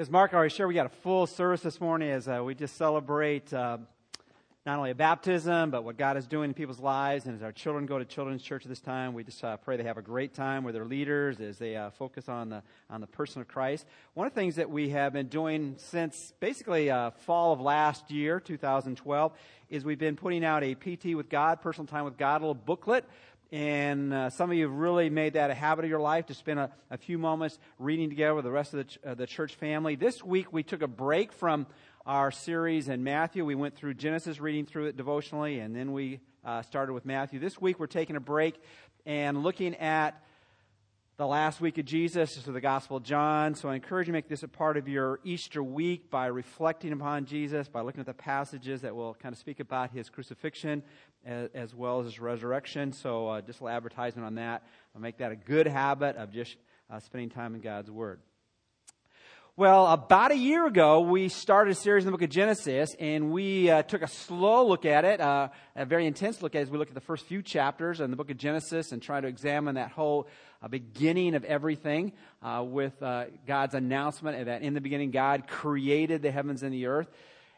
[0.00, 2.78] As Mark already shared, we got a full service this morning as uh, we just
[2.78, 3.76] celebrate uh,
[4.64, 7.26] not only a baptism, but what God is doing in people's lives.
[7.26, 9.82] And as our children go to children's church this time, we just uh, pray they
[9.82, 13.06] have a great time with their leaders as they uh, focus on the on the
[13.06, 13.84] person of Christ.
[14.14, 18.10] One of the things that we have been doing since basically uh, fall of last
[18.10, 19.32] year, 2012,
[19.68, 23.04] is we've been putting out a PT with God, personal time with God, little booklet
[23.52, 26.34] and uh, some of you have really made that a habit of your life to
[26.34, 29.26] spend a, a few moments reading together with the rest of the, ch- uh, the
[29.26, 29.96] church family.
[29.96, 31.66] This week we took a break from
[32.06, 33.44] our series in Matthew.
[33.44, 37.40] We went through Genesis, reading through it devotionally, and then we uh, started with Matthew.
[37.40, 38.54] This week we're taking a break
[39.04, 40.22] and looking at
[41.20, 43.54] the last week of Jesus, so the Gospel of John.
[43.54, 46.94] So I encourage you to make this a part of your Easter week by reflecting
[46.94, 50.82] upon Jesus, by looking at the passages that will kind of speak about his crucifixion
[51.26, 52.94] as, as well as his resurrection.
[52.94, 54.62] So uh, just a little advertisement on that.
[54.94, 56.56] I'll make that a good habit of just
[56.88, 58.20] uh, spending time in God's Word.
[59.56, 63.30] Well, about a year ago, we started a series in the book of Genesis, and
[63.30, 66.62] we uh, took a slow look at it, uh, a very intense look at it
[66.62, 69.20] as we look at the first few chapters in the book of Genesis and try
[69.20, 70.28] to examine that whole
[70.62, 76.22] uh, beginning of everything uh, with uh, God's announcement that in the beginning God created
[76.22, 77.08] the heavens and the earth.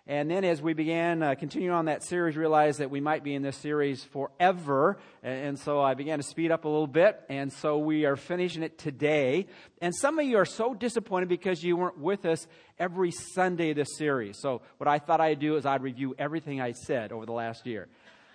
[0.05, 3.37] And then as we began uh, continuing on that series, realized that we might be
[3.37, 4.99] in this series forever.
[5.23, 7.21] And, so I began to speed up a little bit.
[7.29, 9.47] And so we are finishing it today.
[9.81, 12.49] And some of you are so disappointed because you weren't with us
[12.81, 14.41] every Sunday this series.
[14.41, 17.65] So what I thought I'd do is I'd review everything I said over the last
[17.65, 17.87] year.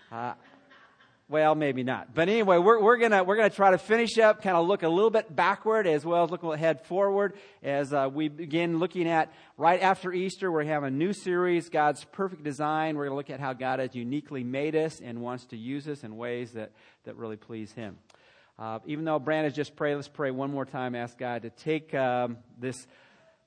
[0.09, 0.35] Uh,
[1.29, 2.13] well, maybe not.
[2.13, 4.87] But anyway, we're, we're gonna, we're gonna try to finish up, kind of look a
[4.87, 9.33] little bit backward as well as looking ahead forward as uh, we begin looking at
[9.57, 10.49] right after Easter.
[10.49, 12.95] We're having a new series, God's Perfect Design.
[12.95, 16.05] We're gonna look at how God has uniquely made us and wants to use us
[16.05, 16.71] in ways that,
[17.03, 17.97] that really please Him.
[18.57, 20.95] Uh, even though Brandon just prayed, let's pray one more time.
[20.95, 22.87] Ask God to take um, this,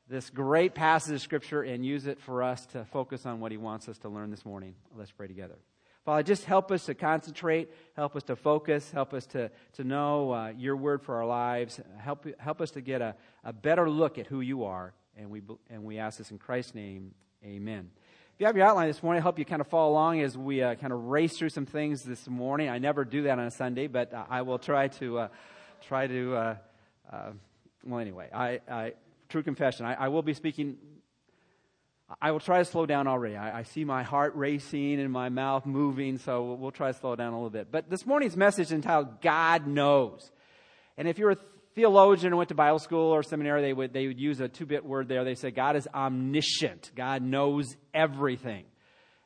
[0.09, 3.59] this great passage of Scripture and use it for us to focus on what He
[3.59, 4.75] wants us to learn this morning.
[4.95, 5.57] Let's pray together.
[6.05, 10.33] Father, just help us to concentrate, help us to focus, help us to, to know
[10.33, 11.79] uh, your word for our lives.
[11.99, 14.95] Help, help us to get a, a better look at who you are.
[15.17, 17.15] And we, and we ask this in Christ's name.
[17.45, 17.91] Amen.
[18.35, 20.39] If you have your outline this morning, I hope you kind of follow along as
[20.39, 22.71] we uh, kind of race through some things this morning.
[22.71, 25.29] I never do that on a Sunday, but I will try to, uh,
[25.87, 26.57] try to, uh,
[27.13, 27.31] uh,
[27.85, 28.95] well, anyway, I, I,
[29.29, 30.79] true confession, I, I will be speaking
[32.21, 33.37] I will try to slow down already.
[33.37, 36.99] I, I, see my heart racing and my mouth moving, so we'll, we'll, try to
[36.99, 37.71] slow down a little bit.
[37.71, 40.31] But this morning's message is entitled God Knows.
[40.97, 41.39] And if you're a
[41.75, 44.67] theologian and went to Bible school or seminary, they would, they would use a two
[44.67, 45.25] bit word there.
[45.25, 48.65] They say God is omniscient, God knows everything.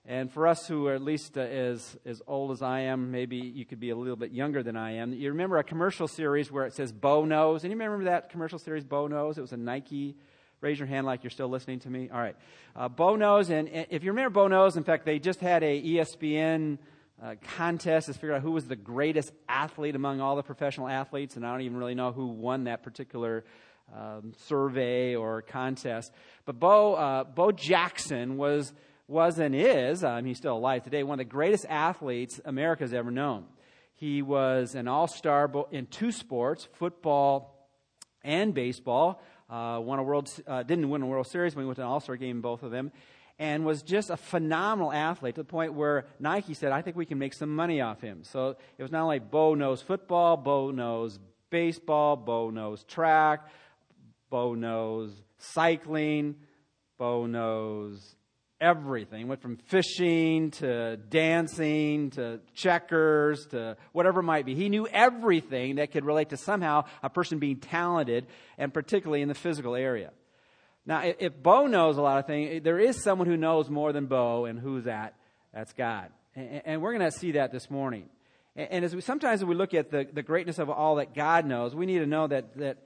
[0.06, 3.36] And for us who are at least uh, as, as old as I am, maybe
[3.36, 5.14] you could be a little bit younger than I am.
[5.14, 7.64] You remember a commercial series where it says Bo Knows?
[7.64, 9.38] And you remember that commercial series, Bo Knows?
[9.38, 10.16] It was a Nike
[10.64, 12.08] Raise your hand like you're still listening to me.
[12.10, 12.34] All right.
[12.74, 15.62] Uh, Bo knows, and, and, if you remember Bo knows, in fact, they just had
[15.62, 16.78] a ESPN
[17.22, 21.36] uh, contest to figure out who was the greatest athlete among all the professional athletes,
[21.36, 23.44] and I don't even really know who won that particular
[23.94, 26.10] um, survey or contest.
[26.46, 28.72] But Bo, uh, Bo Jackson was
[29.06, 33.10] was and is, um, he's still alive today, one of the greatest athletes America's ever
[33.10, 33.44] known.
[33.92, 37.68] He was an all star in two sports, football
[38.24, 39.20] and baseball.
[39.54, 41.86] Uh, won a world, uh, didn't win a World Series, but he went to an
[41.86, 42.90] All Star game both of them,
[43.38, 47.06] and was just a phenomenal athlete to the point where Nike said, "I think we
[47.06, 50.72] can make some money off him." So it was not only Bo knows football, Bo
[50.72, 51.20] knows
[51.50, 53.48] baseball, Bo knows track,
[54.28, 56.34] Bo knows cycling,
[56.98, 58.16] Bo knows
[58.64, 59.28] everything.
[59.28, 64.54] Went from fishing to dancing to checkers to whatever it might be.
[64.54, 68.26] He knew everything that could relate to somehow a person being talented,
[68.56, 70.10] and particularly in the physical area.
[70.86, 74.06] Now, if Bo knows a lot of things, there is someone who knows more than
[74.06, 75.14] Bo, and who's that?
[75.52, 76.10] That's God.
[76.34, 78.08] And we're going to see that this morning.
[78.56, 81.74] And as we sometimes we look at the, the greatness of all that God knows,
[81.74, 82.78] we need to know that, that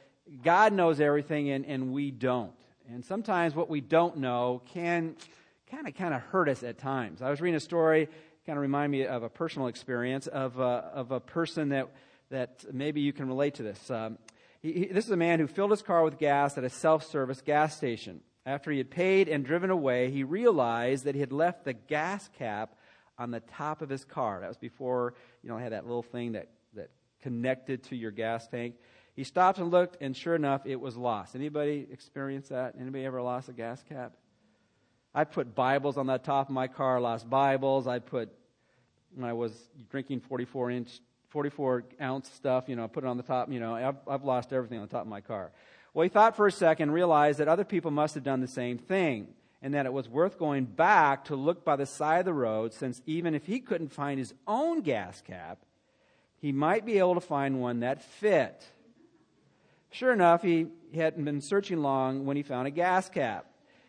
[0.43, 2.53] God knows everything and, and we don't.
[2.91, 5.17] And sometimes what we don't know can
[5.71, 7.23] kind of kind of hurt us at times.
[7.23, 8.09] I was reading a story,
[8.47, 11.89] kind of remind me of a personal experience of a, of a person that
[12.31, 13.91] that maybe you can relate to this.
[13.91, 14.19] Um,
[14.61, 17.41] he, he, this is a man who filled his car with gas at a self-service
[17.43, 18.21] gas station.
[18.45, 22.29] After he had paid and driven away, he realized that he had left the gas
[22.39, 22.75] cap
[23.19, 24.41] on the top of his car.
[24.41, 26.91] That was before you know had that little thing that that
[27.23, 28.77] connected to your gas tank.
[29.15, 31.35] He stopped and looked, and sure enough, it was lost.
[31.35, 32.77] Anybody experience that?
[32.81, 34.13] Anybody ever lost a gas cap?
[35.19, 37.89] I put Bibles on the top of my car, lost Bibles.
[37.89, 38.29] I put,
[39.17, 39.53] when I was
[39.91, 41.01] drinking 44 inch,
[41.31, 44.23] 44 ounce stuff, you know, I put it on the top, you know, I've, I've
[44.23, 45.51] lost everything on the top of my car.
[45.93, 48.79] Well, he thought for a second, realized that other people must have done the same
[48.79, 49.27] thing,
[49.61, 52.73] and that it was worth going back to look by the side of the road,
[52.73, 55.59] since even if he couldn't find his own gas cap,
[56.41, 58.65] he might be able to find one that fit.
[59.91, 63.47] Sure enough, he hadn't been searching long when he found a gas cap.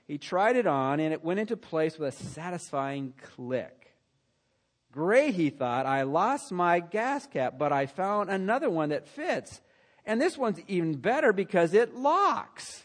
[0.09, 3.94] He tried it on, and it went into place with a satisfying click.
[4.91, 5.85] Great, he thought.
[5.85, 9.61] I lost my gas cap, but I found another one that fits.
[10.07, 12.81] And this one's even better because it locks.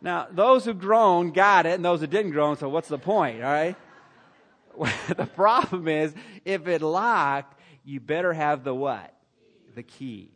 [0.00, 3.44] Now, those who groan got it, and those who didn't groan, so what's the point,
[3.44, 3.76] all right?
[5.14, 6.14] the problem is,
[6.46, 9.14] if it locked, you better have the what?
[9.74, 10.30] The key.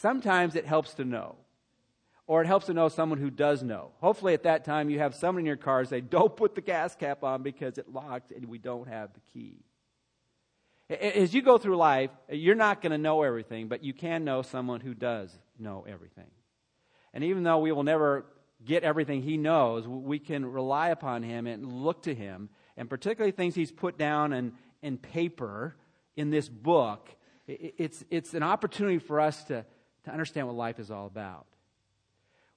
[0.00, 1.34] Sometimes it helps to know,
[2.28, 3.90] or it helps to know someone who does know.
[4.00, 6.94] Hopefully, at that time, you have someone in your car say, "Don't put the gas
[6.94, 9.64] cap on because it locked and we don't have the key."
[10.88, 14.42] As you go through life, you're not going to know everything, but you can know
[14.42, 16.30] someone who does know everything.
[17.12, 18.24] And even though we will never
[18.64, 23.32] get everything he knows, we can rely upon him and look to him, and particularly
[23.32, 25.76] things he's put down in, in paper
[26.16, 27.10] in this book.
[27.46, 29.66] It's, it's an opportunity for us to,
[30.08, 31.46] to understand what life is all about.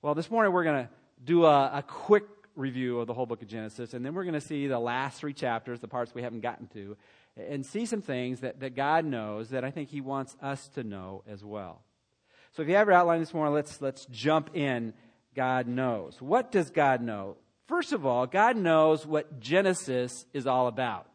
[0.02, 0.90] Well, this morning we're going to
[1.24, 2.24] do a, a quick
[2.56, 5.20] review of the whole book of Genesis, and then we're going to see the last
[5.20, 6.98] three chapters, the parts we haven't gotten to
[7.38, 10.84] and see some things that, that God knows that I think He wants us to
[10.84, 11.82] know as well.
[12.54, 14.94] So if you have your outline this morning, let's, let's jump in.
[15.34, 16.22] God knows.
[16.22, 17.38] What does God know?
[17.68, 21.08] First of all, God knows what Genesis is all about.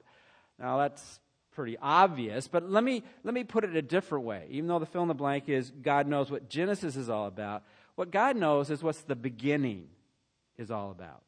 [0.59, 1.21] Now that's
[1.57, 4.47] pretty obvious, but let me, let me put it a different way.
[4.51, 7.65] Even though the fill in the blank is God knows what Genesis is all about,
[7.97, 9.89] what God knows is what's the beginning
[10.57, 11.23] is all about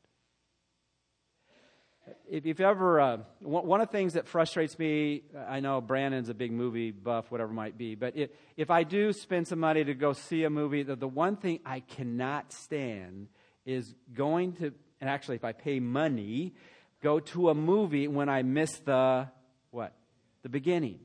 [2.28, 6.34] if you've ever, uh, one of the things that frustrates me, I know Brandon's a
[6.34, 9.84] big movie buff, whatever it might be, but if, if I do spend some money
[9.84, 13.28] to go see a movie, the, the one thing I cannot stand
[13.64, 16.54] is going to, and actually if I pay money,
[17.02, 19.28] go to a movie when I miss the,
[19.70, 19.94] what?
[20.42, 21.00] The beginning.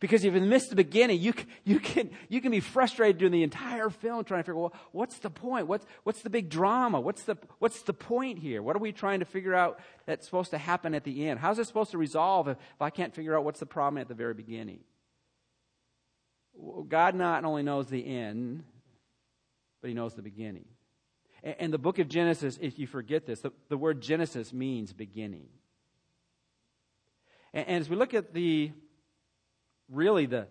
[0.00, 1.34] Because if you miss the beginning, you,
[1.64, 5.18] you, can, you can be frustrated during the entire film trying to figure, well, what's
[5.18, 5.66] the point?
[5.66, 6.98] What's, what's the big drama?
[7.00, 8.62] What's the, what's the point here?
[8.62, 11.38] What are we trying to figure out that's supposed to happen at the end?
[11.38, 14.08] How's it supposed to resolve if, if I can't figure out what's the problem at
[14.08, 14.80] the very beginning?
[16.88, 18.64] God not only knows the end,
[19.82, 20.64] but He knows the beginning.
[21.42, 24.94] And, and the book of Genesis, if you forget this, the, the word Genesis means
[24.94, 25.48] beginning.
[27.52, 28.72] And, and as we look at the
[29.90, 30.46] really the,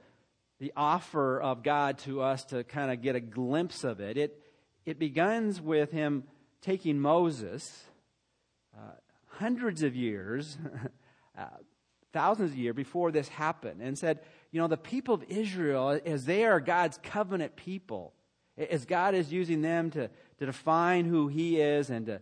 [0.60, 4.18] the offer of God to us to kind of get a glimpse of it.
[4.18, 4.42] It,
[4.86, 6.24] it begins with him
[6.62, 7.86] taking Moses
[8.78, 8.92] uh,
[9.28, 10.57] hundreds of years,
[11.38, 11.46] uh,
[12.12, 14.19] thousands of years before this happened, and said,
[14.51, 18.13] You know, the people of Israel, as they are God's covenant people,
[18.57, 20.10] as God is using them to,
[20.40, 22.22] to define who He is and to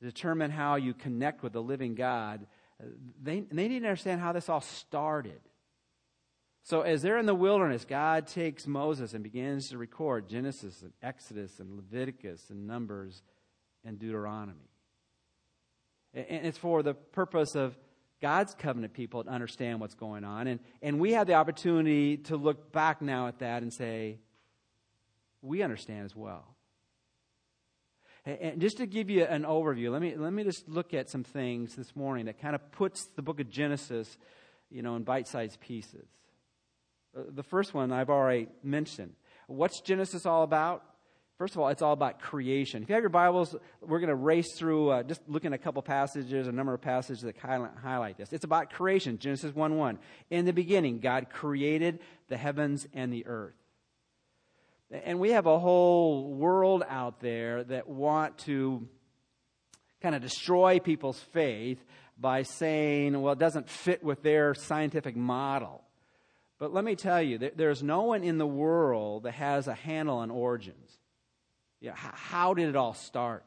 [0.00, 2.46] determine how you connect with the living God,
[3.22, 5.40] they, they need to understand how this all started.
[6.62, 10.92] So, as they're in the wilderness, God takes Moses and begins to record Genesis and
[11.02, 13.22] Exodus and Leviticus and Numbers
[13.84, 14.70] and Deuteronomy.
[16.14, 17.76] And it's for the purpose of
[18.22, 20.46] God's covenant people to understand what's going on.
[20.46, 24.20] And, and we have the opportunity to look back now at that and say,
[25.42, 26.53] we understand as well.
[28.26, 31.24] And just to give you an overview, let me, let me just look at some
[31.24, 34.16] things this morning that kind of puts the book of Genesis,
[34.70, 36.06] you know, in bite-sized pieces.
[37.14, 39.12] Uh, the first one I've already mentioned.
[39.46, 40.84] What's Genesis all about?
[41.36, 42.82] First of all, it's all about creation.
[42.82, 45.62] If you have your Bibles, we're going to race through uh, just looking at a
[45.62, 48.32] couple passages, a number of passages that highlight this.
[48.32, 49.98] It's about creation, Genesis 1 1.
[50.30, 53.63] In the beginning, God created the heavens and the earth.
[54.90, 58.86] And we have a whole world out there that want to
[60.00, 61.82] kind of destroy people's faith
[62.18, 65.82] by saying, well, it doesn't fit with their scientific model.
[66.58, 70.18] But let me tell you, there's no one in the world that has a handle
[70.18, 70.98] on origins.
[71.80, 73.44] Yeah, how did it all start?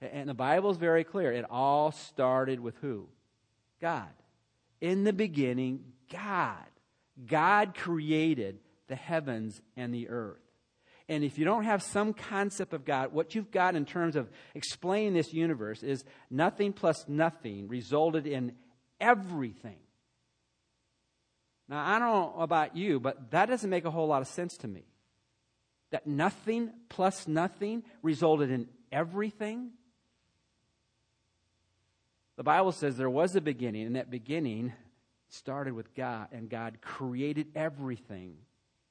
[0.00, 1.32] And the Bible is very clear.
[1.32, 3.08] It all started with who?
[3.80, 4.10] God.
[4.80, 6.66] In the beginning, God.
[7.26, 10.40] God created the heavens and the earth.
[11.08, 14.28] And if you don't have some concept of God, what you've got in terms of
[14.54, 18.52] explaining this universe is nothing plus nothing resulted in
[19.00, 19.78] everything.
[21.68, 24.56] Now, I don't know about you, but that doesn't make a whole lot of sense
[24.58, 24.84] to me.
[25.90, 29.70] That nothing plus nothing resulted in everything.
[32.36, 34.72] The Bible says there was a beginning, and that beginning
[35.28, 38.36] started with God, and God created everything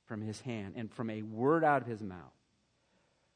[0.05, 2.19] from his hand and from a word out of his mouth.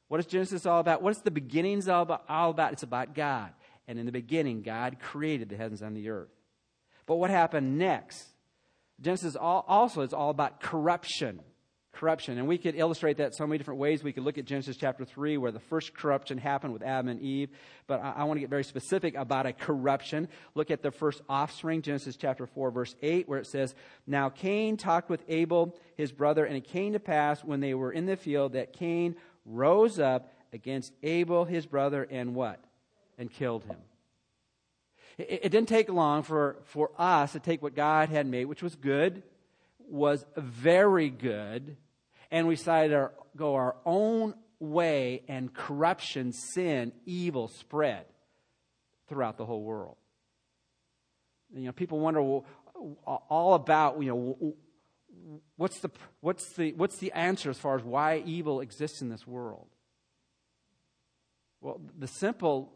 [0.07, 1.01] What is Genesis all about?
[1.01, 2.73] What is the beginnings all about?
[2.73, 3.51] It's about God.
[3.88, 6.29] And in the beginning, God created the heavens and the earth.
[7.05, 8.23] But what happened next?
[9.01, 11.41] Genesis also is all about corruption
[11.91, 12.38] corruption.
[12.38, 14.03] And we could illustrate that so many different ways.
[14.03, 17.22] We could look at Genesis chapter 3, where the first corruption happened with Adam and
[17.22, 17.50] Eve.
[17.88, 20.27] But I, I want to get very specific about a corruption.
[20.55, 24.77] Look at the first offspring, Genesis chapter 4, verse 8, where it says, Now Cain
[24.77, 28.17] talked with Abel, his brother, and it came to pass when they were in the
[28.17, 29.15] field that Cain
[29.46, 32.63] rose up against Abel, his brother, and what?
[33.17, 33.77] And killed him.
[35.17, 38.63] It, it didn't take long for, for us to take what God had made, which
[38.63, 39.24] was good
[39.89, 41.77] was very good,
[42.31, 48.05] and we decided to go our own way, and corruption, sin, evil spread
[49.08, 49.96] throughout the whole world.
[51.53, 52.46] You know, people wonder well,
[53.29, 54.55] all about you know
[55.55, 55.89] what's the
[56.22, 59.67] what's the what's the answer as far as why evil exists in this world.
[61.62, 62.72] Well, the simple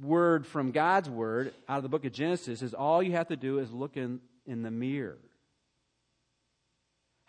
[0.00, 3.36] word from God's word out of the book of Genesis is all you have to
[3.36, 5.18] do is look in, in the mirror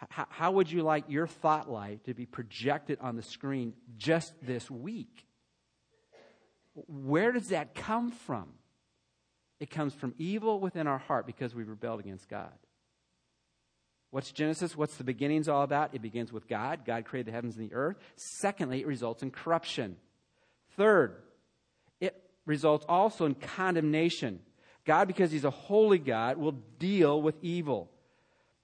[0.10, 4.70] how, would you like your thought life to be projected on the screen just this
[4.70, 5.26] week?
[6.74, 8.50] Where does that come from?
[9.60, 12.54] It comes from evil within our heart because we rebelled against God.
[14.10, 14.76] What's Genesis?
[14.76, 15.94] What's the beginnings all about?
[15.94, 16.84] It begins with God.
[16.86, 17.98] God created the heavens and the earth.
[18.16, 19.98] Secondly, it results in corruption.
[20.78, 21.16] Third,
[22.00, 24.40] it results also in condemnation.
[24.84, 27.92] God, because He's a holy God, will deal with evil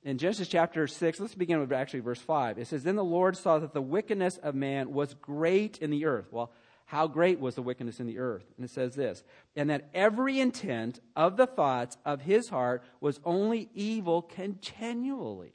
[0.08, 2.58] in Genesis chapter 6, let's begin with actually verse 5.
[2.58, 6.06] It says, Then the Lord saw that the wickedness of man was great in the
[6.06, 6.28] earth.
[6.32, 6.54] Well,
[6.86, 8.46] how great was the wickedness in the earth?
[8.56, 9.22] And it says this,
[9.58, 15.54] and that every intent of the thoughts of his heart was only evil continually.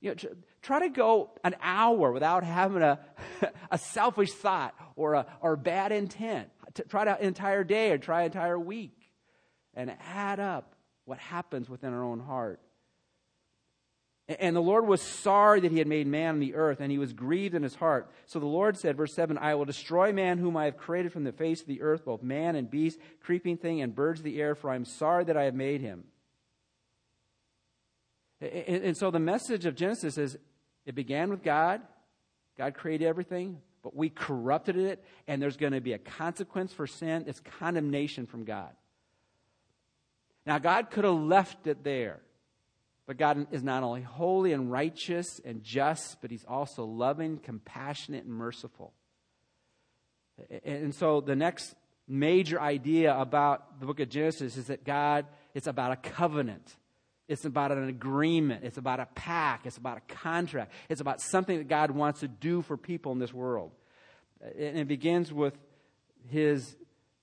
[0.00, 0.30] You know,
[0.62, 3.00] try to go an hour without having a,
[3.70, 6.48] a selfish thought or a, or bad intent.
[6.88, 9.12] Try an entire day or try an entire week
[9.74, 10.74] and add up
[11.04, 12.62] what happens within our own heart.
[14.28, 16.98] And the Lord was sorry that he had made man on the earth, and he
[16.98, 18.10] was grieved in his heart.
[18.26, 21.22] So the Lord said, verse 7 I will destroy man whom I have created from
[21.22, 24.40] the face of the earth, both man and beast, creeping thing, and birds of the
[24.40, 26.04] air, for I am sorry that I have made him.
[28.40, 30.36] And so the message of Genesis is
[30.84, 31.80] it began with God.
[32.58, 36.86] God created everything, but we corrupted it, and there's going to be a consequence for
[36.86, 37.24] sin.
[37.28, 38.70] It's condemnation from God.
[40.44, 42.20] Now, God could have left it there.
[43.06, 48.24] But God is not only holy and righteous and just, but He's also loving, compassionate,
[48.24, 48.92] and merciful.
[50.64, 51.74] And so the next
[52.08, 56.76] major idea about the book of Genesis is that God, it's about a covenant.
[57.28, 58.64] It's about an agreement.
[58.64, 59.66] It's about a pact.
[59.66, 60.72] It's about a contract.
[60.88, 63.72] It's about something that God wants to do for people in this world.
[64.40, 65.56] And it begins with
[66.28, 66.76] His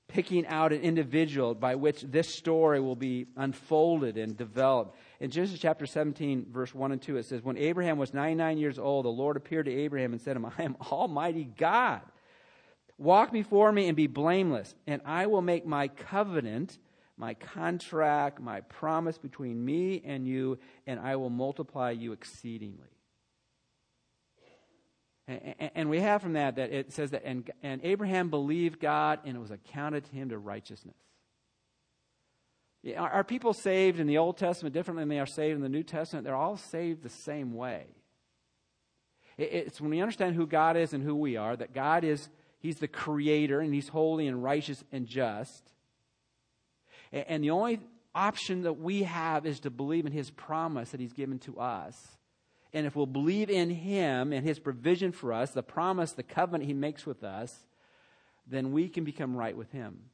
[0.07, 4.95] picking out an individual by which this story will be unfolded and developed.
[5.23, 8.77] In Genesis chapter 17, verse 1 and 2, it says, When Abraham was 99 years
[8.77, 12.01] old, the Lord appeared to Abraham and said to him, I am Almighty God.
[12.97, 16.77] Walk before me and be blameless, and I will make my covenant,
[17.15, 22.89] my contract, my promise between me and you, and I will multiply you exceedingly.
[25.25, 29.39] And we have from that that it says that, and, Abraham believed God, and it
[29.39, 30.97] was accounted to him to righteousness.
[32.97, 35.83] Are people saved in the Old Testament differently than they are saved in the New
[35.83, 36.25] Testament?
[36.25, 37.85] They're all saved the same way.
[39.37, 42.77] It's when we understand who God is and who we are, that God is, He's
[42.77, 45.71] the creator and He's holy and righteous and just.
[47.11, 47.79] And the only
[48.13, 51.97] option that we have is to believe in His promise that He's given to us.
[52.73, 56.65] And if we'll believe in Him and His provision for us, the promise, the covenant
[56.65, 57.55] He makes with us,
[58.45, 60.09] then we can become right with Him.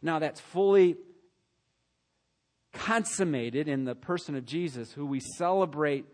[0.00, 0.96] Now, that's fully
[2.72, 6.04] consummated in the person of Jesus, who we celebrate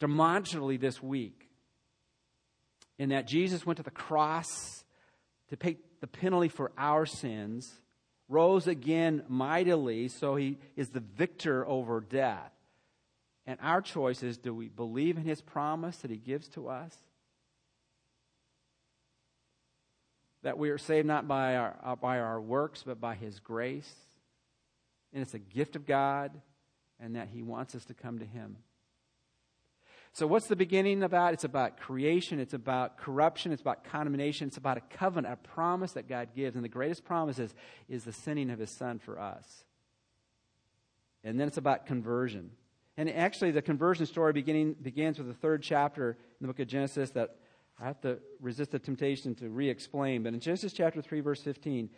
[0.00, 1.48] demonstrably this week.
[2.98, 4.84] In that Jesus went to the cross
[5.48, 7.80] to pay the penalty for our sins,
[8.28, 12.52] rose again mightily, so he is the victor over death.
[13.46, 16.94] And our choice is do we believe in his promise that he gives to us?
[20.42, 23.92] That we are saved not by our, by our works, but by his grace
[25.12, 26.32] and it's a gift of God,
[27.00, 28.56] and that He wants us to come to Him.
[30.12, 31.34] So, what's the beginning about?
[31.34, 35.92] It's about creation, it's about corruption, it's about condemnation, it's about a covenant, a promise
[35.92, 36.56] that God gives.
[36.56, 37.54] And the greatest promise is,
[37.88, 39.64] is the sending of His Son for us.
[41.24, 42.50] And then it's about conversion.
[42.96, 46.66] And actually, the conversion story beginning, begins with the third chapter in the book of
[46.66, 47.36] Genesis that
[47.80, 50.24] I have to resist the temptation to re explain.
[50.24, 51.90] But in Genesis chapter 3, verse 15,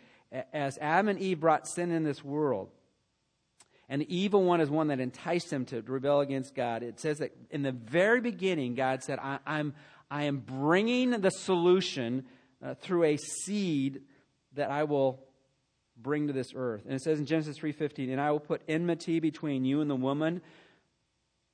[0.53, 2.69] as Adam and Eve brought sin in this world,
[3.91, 7.17] and the evil one is one that enticed them to rebel against God, it says
[7.17, 9.73] that in the very beginning, God said, I, am
[10.09, 12.23] I am bringing the solution
[12.63, 14.03] uh, through a seed
[14.53, 15.19] that I will
[15.97, 16.83] bring to this earth.
[16.85, 19.95] And it says in Genesis 3:15, "And I will put enmity between you and the
[19.97, 20.41] woman,"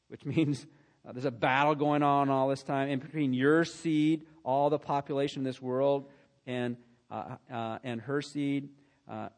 [0.08, 0.67] which means
[1.08, 4.77] uh, there's a battle going on all this time in between your seed, all the
[4.77, 6.08] population of this world,
[6.46, 6.77] and
[7.10, 8.70] uh, uh, and her seed,
[9.10, 9.29] uh,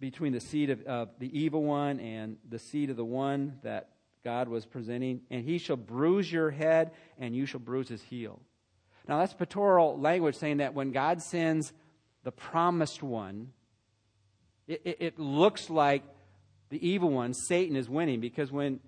[0.00, 3.90] between the seed of, of the evil one and the seed of the one that
[4.24, 5.22] God was presenting.
[5.30, 8.40] And he shall bruise your head, and you shall bruise his heel.
[9.08, 11.72] Now that's pictorial language saying that when God sends
[12.24, 13.52] the promised one,
[14.66, 16.02] it, it, it looks like
[16.70, 18.80] the evil one, Satan, is winning because when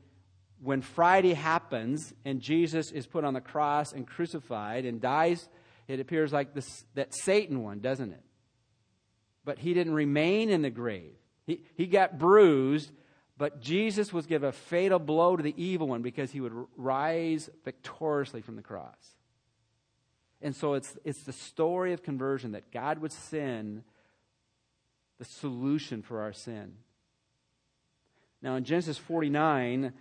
[0.61, 5.49] when Friday happens and Jesus is put on the cross and crucified and dies,
[5.87, 8.23] it appears like this, that Satan won, doesn't it?
[9.45, 11.15] But he didn't remain in the grave.
[11.47, 12.91] He, he got bruised,
[13.37, 17.49] but Jesus was given a fatal blow to the evil one because he would rise
[17.65, 19.17] victoriously from the cross.
[20.41, 23.83] And so it's, it's the story of conversion that God would send
[25.19, 26.75] the solution for our sin.
[28.41, 29.93] Now, in Genesis 49,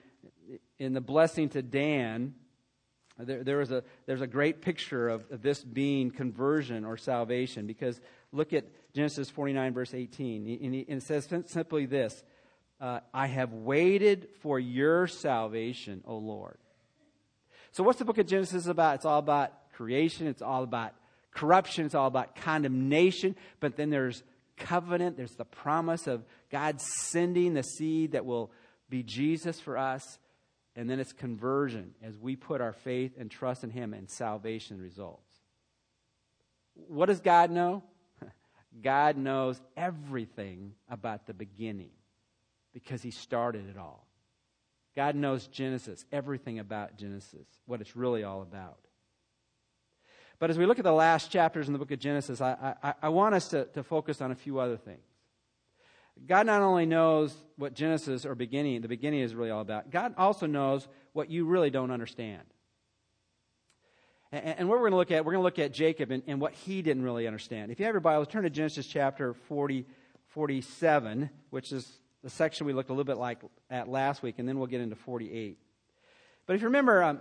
[0.77, 2.36] in the blessing to Dan,
[3.17, 7.65] there, there is a, there's a great picture of, of this being conversion or salvation
[7.65, 8.00] because
[8.32, 8.65] look at
[8.98, 10.60] Genesis 49, verse 18.
[10.63, 12.24] And, it says simply this
[12.82, 16.58] uh, I have waited for your salvation, O Lord.
[17.74, 18.96] So, what's the book of Genesis about?
[18.96, 20.96] It's all about creation, it's all about
[21.30, 24.24] corruption, it's all about condemnation, but then there's
[24.58, 28.51] covenant, there's the promise of God sending the seed that will
[28.89, 30.18] be Jesus for us,
[30.75, 34.82] and then it's conversion as we put our faith and trust in Him, and salvation
[34.82, 35.22] results.
[36.74, 37.84] What does God know?
[38.82, 41.92] God knows everything about the beginning
[42.74, 44.08] because He started it all.
[44.96, 48.80] God knows Genesis, everything about Genesis, what it's really all about.
[50.40, 52.94] But as we look at the last chapters in the book of Genesis, I, I,
[53.04, 55.02] I want us to, to focus on a few other things.
[56.26, 60.16] God not only knows what Genesis or beginning, the beginning is really all about, God
[60.18, 62.44] also knows what you really don't understand.
[64.32, 66.42] And, what we're going to look at, we're going to look at Jacob and, and,
[66.42, 67.72] what he didn't really understand.
[67.72, 69.86] If you have your Bible, turn to Genesis chapter 40,
[70.30, 71.90] 47, which is
[72.24, 74.82] the section we looked a little bit like at last week, and then we'll get
[74.82, 75.58] into 48.
[76.46, 77.20] But if you remember, um,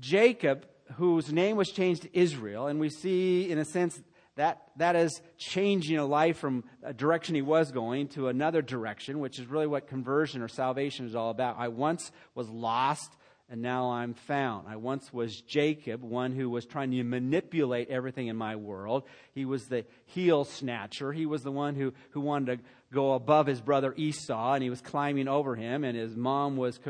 [0.00, 4.00] Jacob whose name was changed to Israel, and we see, in a sense,
[4.36, 9.20] that that is changing a life from a direction he was going to another direction,
[9.20, 11.56] which is really what conversion or salvation is all about.
[11.58, 13.16] I once was lost,
[13.50, 14.66] and now I'm found.
[14.68, 19.04] I once was Jacob, one who was trying to manipulate everything in my world.
[19.32, 21.12] He was the heel snatcher.
[21.12, 24.70] He was the one who, who wanted to go above his brother Esau, and he
[24.70, 26.80] was climbing over him, and his mom was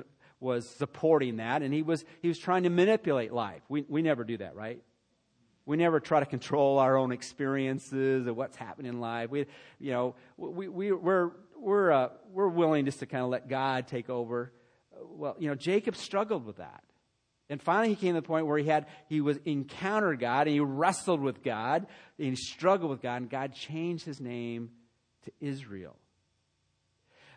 [0.44, 3.62] was supporting that, and he was, he was trying to manipulate life.
[3.68, 4.80] We, we never do that, right?
[5.64, 9.30] We never try to control our own experiences of what's happening in life.
[9.30, 9.46] We,
[9.80, 13.88] you know, we, we, we're, we're, uh, we're willing just to kind of let God
[13.88, 14.52] take over.
[15.16, 16.83] Well, you know, Jacob struggled with that.
[17.50, 20.55] And finally, he came to the point where he had he was encountered God and
[20.55, 21.87] he wrestled with God
[22.18, 24.70] and he struggled with God, and God changed his name
[25.24, 25.96] to Israel.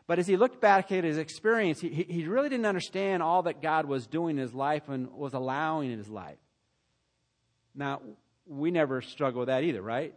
[0.08, 3.62] But as he looked back at his experience, he, he really didn't understand all that
[3.62, 6.38] God was doing in his life and was allowing in his life.
[7.76, 8.02] Now,
[8.46, 10.16] we never struggle with that either, right?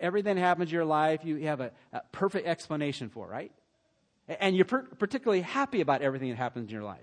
[0.00, 3.52] Everything happens in your life, you have a, a perfect explanation for, right?
[4.28, 6.98] And you're particularly happy about everything that happens in your life.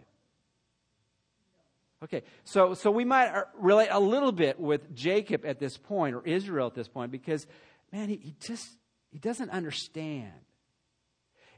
[2.03, 6.15] Okay, so, so we might uh, relate a little bit with Jacob at this point,
[6.15, 7.47] or Israel at this point, because,
[7.93, 8.67] man, he, he just,
[9.09, 10.33] he doesn't understand.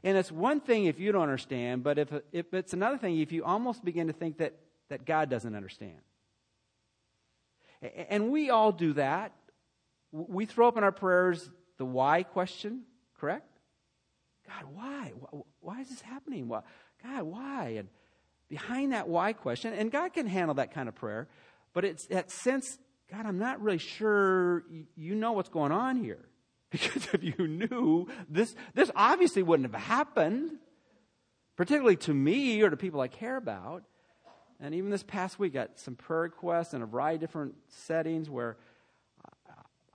[0.04, 3.32] And it's one thing if you don't understand, but if, if it's another thing if
[3.32, 4.54] you almost begin to think that,
[4.88, 5.98] that God doesn't understand.
[8.08, 9.32] And we all do that.
[10.12, 12.82] We throw up in our prayers the why question,
[13.18, 13.55] correct?
[14.46, 15.12] God, why?
[15.60, 16.48] Why is this happening?
[16.48, 16.60] Why?
[17.02, 17.74] God, why?
[17.78, 17.88] And
[18.48, 21.28] behind that why question, and God can handle that kind of prayer,
[21.72, 22.78] but it's that sense,
[23.10, 24.64] God, I'm not really sure
[24.96, 26.24] you know what's going on here.
[26.70, 30.50] Because if you knew, this, this obviously wouldn't have happened,
[31.56, 33.84] particularly to me or to people I care about.
[34.58, 38.28] And even this past week, got some prayer requests in a variety of different settings
[38.28, 38.56] where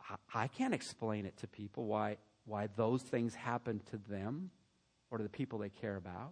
[0.10, 4.52] I, I can't explain it to people why, why those things happen to them.
[5.12, 6.32] or to the people they care about.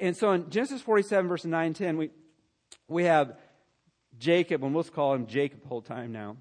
[0.00, 2.10] And so in Genesis 47, verse 9 and 10, we,
[2.88, 3.36] we have
[4.18, 6.36] Jacob, and we'll call him Jacob the whole time now.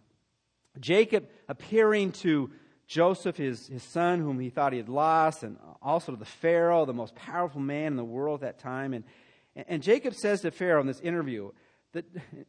[0.80, 2.50] Jacob appearing to
[2.88, 6.86] Joseph, his, his son, whom he thought he had lost, and also to the Pharaoh,
[6.86, 8.94] the most powerful man in the world at that time.
[8.94, 9.04] And,
[9.68, 11.52] and Jacob says to Pharaoh in this interview,
[11.94, 12.06] that,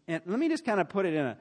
[0.09, 1.39] and let me just kind of put it in a,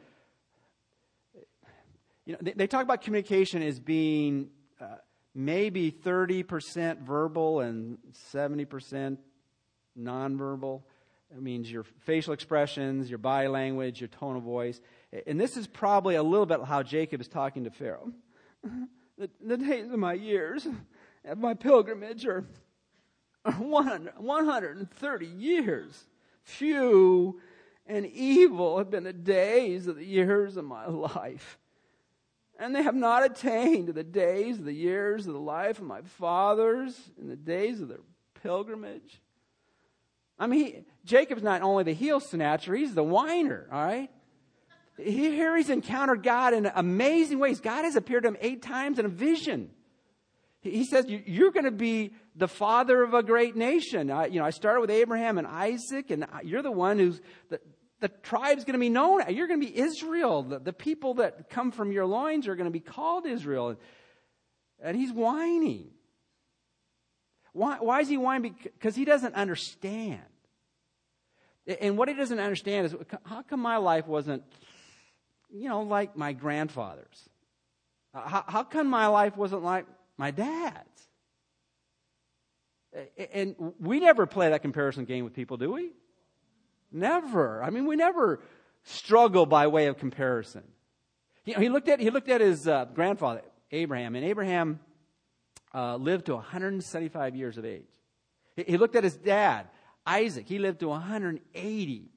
[2.25, 4.86] you know, they, they talk about communication as being uh,
[5.34, 7.97] maybe 30% verbal and
[8.34, 9.17] 70%
[9.99, 10.81] nonverbal.
[11.31, 14.81] It means your facial expressions, your body language, your tone of voice.
[15.25, 18.12] And this is probably a little bit how Jacob is talking to Pharaoh.
[19.17, 20.67] The, the days of my years
[21.25, 22.43] of my pilgrimage are
[23.60, 26.07] 100, 130 years.
[26.43, 27.39] Few
[27.86, 31.60] and evil have been the days of the years of my life.
[32.62, 36.04] And they have not attained to the days the years of the life of my
[36.04, 38.02] fathers in the days of their
[38.43, 39.19] pilgrimage.
[40.38, 44.12] I mean, he, Jacob's not only the heel snatcher, he's the whiner, all right?
[44.95, 47.60] Here he's encountered God in amazing ways.
[47.60, 49.71] God has appeared to him eight times in a vision.
[50.60, 54.12] He says, You're going to be the father of a great nation.
[54.12, 57.19] I, you know, I started with Abraham and Isaac, and you're the one who's,
[57.50, 57.60] the,
[58.02, 59.22] the tribe's going to be known.
[59.30, 60.42] You're going to be Israel.
[60.42, 63.78] The, the people that come from your loins are going to be called Israel.
[64.84, 65.92] And he's whining.
[67.54, 68.56] Why, why is he whining?
[68.64, 70.22] Because he doesn't understand.
[71.80, 74.44] And what he doesn't understand is how come my life wasn't,
[75.54, 77.30] you know, like my grandfather's?
[78.16, 79.86] Uh, how, how come my life wasn't like
[80.18, 81.08] my dad's?
[83.34, 85.92] And we never play that comparison game with people, do we?
[86.91, 87.63] Never.
[87.63, 88.41] I mean, we never
[88.84, 90.63] struggle by way of comparison.
[91.45, 94.80] You know, he looked at he looked at his uh, grandfather Abraham, and Abraham
[95.73, 97.88] uh, lived to 175 years of age.
[98.56, 99.67] He, he looked at his dad
[100.06, 102.10] Isaac, he lived to 180.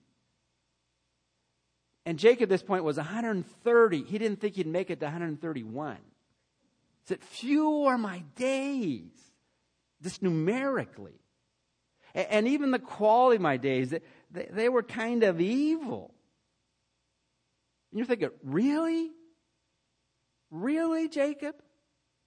[2.06, 4.02] And Jacob at this point was 130.
[4.02, 5.96] He didn't think he'd make it to 131.
[5.96, 6.00] He
[7.06, 9.10] said, Few are my days,
[10.02, 11.20] just numerically.
[12.14, 13.94] And, and even the quality of my days,
[14.30, 16.14] they, they were kind of evil.
[17.90, 19.10] And you're thinking, really?
[20.50, 21.54] Really, Jacob?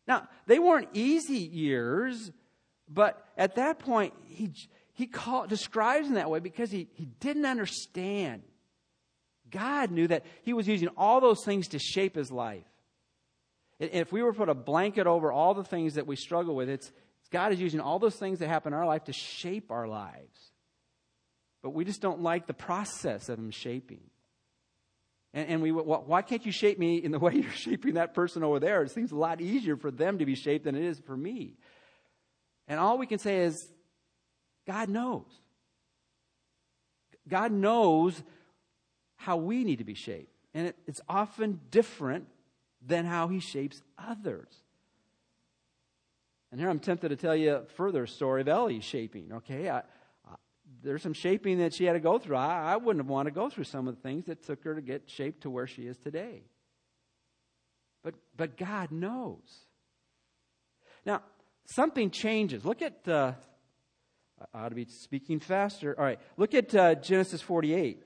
[0.07, 2.31] Now, they weren't easy years,
[2.87, 4.51] but at that point, he,
[4.93, 8.43] he call, describes in that way because he, he didn't understand.
[9.49, 12.65] God knew that he was using all those things to shape his life.
[13.79, 16.55] And if we were to put a blanket over all the things that we struggle
[16.55, 16.91] with, it's,
[17.31, 20.51] God is using all those things that happen in our life to shape our lives.
[21.67, 23.99] But we just don't like the process of him shaping.
[25.33, 28.41] And, and we, why can't you shape me in the way you're shaping that person
[28.41, 28.83] over there?
[28.83, 31.57] It seems a lot easier for them to be shaped than it is for me.
[32.69, 33.67] And all we can say is,
[34.65, 35.25] God knows.
[37.27, 38.23] God knows
[39.17, 40.31] how we need to be shaped.
[40.53, 42.27] And it, it's often different
[42.81, 44.47] than how He shapes others.
[46.49, 49.33] And here I'm tempted to tell you a further story of Ellie's shaping.
[49.33, 49.81] Okay, I,
[50.83, 52.37] there's some shaping that she had to go through.
[52.37, 54.75] I, I wouldn't have wanted to go through some of the things that took her
[54.75, 56.43] to get shaped to where she is today.
[58.03, 59.65] But, but God knows.
[61.05, 61.21] Now,
[61.65, 62.63] something changes.
[62.65, 63.33] Look at uh,
[64.53, 65.95] I ought to be speaking faster.
[65.97, 68.03] All right, look at uh, Genesis 48.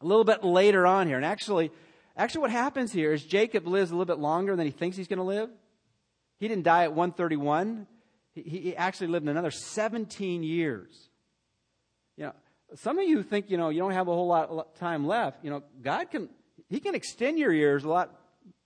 [0.00, 1.16] A little bit later on here.
[1.16, 1.70] And actually,
[2.16, 5.08] actually, what happens here is Jacob lives a little bit longer than he thinks he's
[5.08, 5.48] going to live.
[6.38, 7.86] He didn't die at 131.
[8.34, 11.08] He, he actually lived another 17 years.
[12.16, 12.32] You know,
[12.74, 15.44] some of you think, you know, you don't have a whole lot of time left.
[15.44, 16.28] You know, God can,
[16.68, 18.14] He can extend your years a lot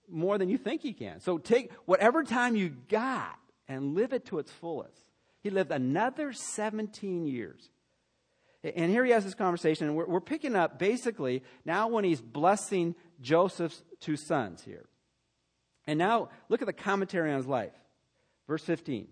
[0.09, 1.19] more than you think He can.
[1.19, 5.01] So take whatever time you got and live it to its fullest.
[5.41, 7.69] He lived another 17 years.
[8.63, 12.19] And here he has this conversation, and we're, we're picking up basically now when he's
[12.19, 14.89] blessing Joseph's two sons here.
[15.85, 17.73] And now look at the commentary on his life.
[18.47, 19.07] Verse 15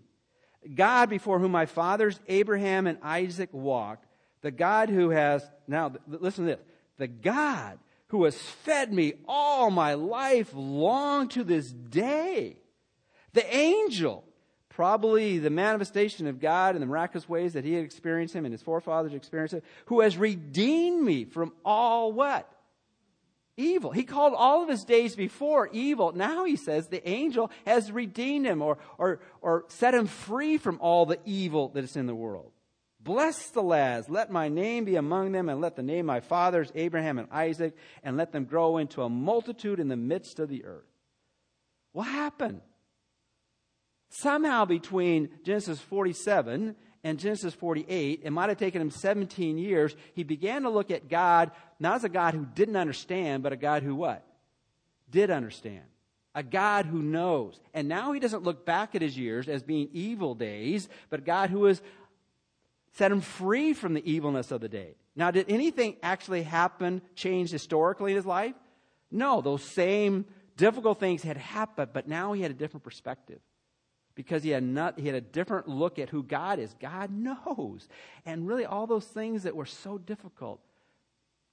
[0.74, 4.05] God before whom my fathers Abraham and Isaac walked,
[4.42, 6.64] the God who has, now listen to this,
[6.98, 12.56] the God who has fed me all my life long to this day,
[13.32, 14.24] the angel
[14.76, 18.52] probably the manifestation of God in the miraculous ways that he had experienced him and
[18.52, 22.46] his forefathers experienced him, who has redeemed me from all what?
[23.56, 23.90] Evil.
[23.90, 26.12] He called all of his days before evil.
[26.12, 30.78] Now he says the angel has redeemed him or, or, or set him free from
[30.82, 32.52] all the evil that is in the world.
[33.06, 34.08] Bless the lads.
[34.08, 37.28] Let my name be among them, and let the name of my fathers, Abraham and
[37.30, 40.90] Isaac, and let them grow into a multitude in the midst of the earth.
[41.92, 42.62] What happened?
[44.08, 50.24] Somehow between Genesis 47 and Genesis 48, it might have taken him 17 years, he
[50.24, 53.84] began to look at God not as a God who didn't understand, but a God
[53.84, 54.26] who what?
[55.08, 55.84] Did understand.
[56.34, 57.60] A God who knows.
[57.72, 61.22] And now he doesn't look back at his years as being evil days, but a
[61.22, 61.80] God who has
[62.96, 64.94] set him free from the evilness of the day.
[65.14, 68.54] Now, did anything actually happen, change historically in his life?
[69.10, 70.24] No, those same
[70.56, 73.40] difficult things had happened, but now he had a different perspective
[74.14, 76.74] because he had not he had a different look at who God is.
[76.80, 77.86] God knows.
[78.24, 80.60] And really all those things that were so difficult,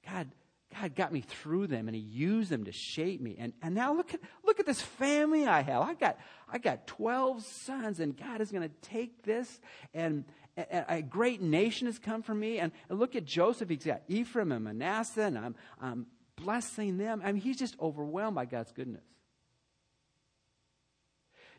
[0.07, 0.29] God
[0.73, 3.35] God got me through them and he used them to shape me.
[3.37, 5.83] And, and now look at look at this family I have.
[5.83, 6.17] I got
[6.51, 9.59] I got 12 sons and God is going to take this
[9.93, 10.23] and
[10.55, 12.59] a great nation has come from me.
[12.59, 13.69] And, look at Joseph.
[13.69, 17.21] He's got Ephraim and Manasseh, and I'm, I'm blessing them.
[17.23, 19.03] I mean, he's just overwhelmed by God's goodness.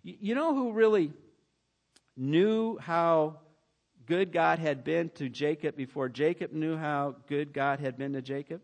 [0.03, 1.13] You know who really
[2.17, 3.41] knew how
[4.07, 8.23] good God had been to Jacob before Jacob knew how good God had been to
[8.23, 8.61] Jacob?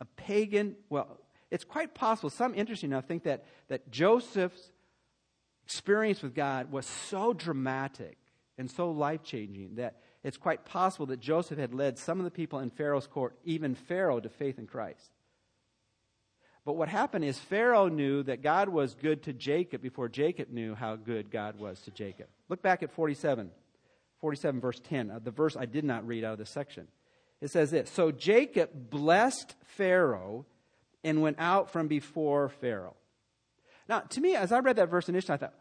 [0.00, 1.18] A pagan, well,
[1.50, 4.70] it's quite possible, some interesting enough think that, that Joseph's
[5.70, 8.18] experience with God was so dramatic
[8.58, 12.30] and so life changing that it's quite possible that Joseph had led some of the
[12.32, 15.12] people in Pharaoh's court, even Pharaoh, to faith in Christ.
[16.64, 20.74] But what happened is Pharaoh knew that God was good to Jacob before Jacob knew
[20.74, 22.26] how good God was to Jacob.
[22.48, 23.52] Look back at 47,
[24.20, 26.88] 47 verse 10, uh, the verse I did not read out of this section.
[27.40, 30.46] It says this So Jacob blessed Pharaoh
[31.04, 32.96] and went out from before Pharaoh.
[33.90, 35.54] Now, to me, as I read that verse initially, I thought,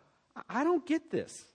[0.47, 1.45] I don't get this.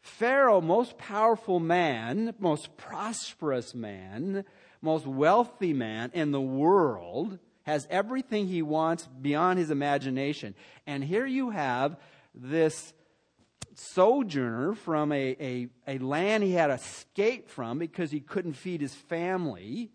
[0.00, 4.44] Pharaoh, most powerful man, most prosperous man,
[4.80, 10.54] most wealthy man in the world, has everything he wants beyond his imagination.
[10.86, 11.98] And here you have
[12.34, 12.94] this
[13.74, 18.94] sojourner from a, a, a land he had escaped from because he couldn't feed his
[18.94, 19.90] family.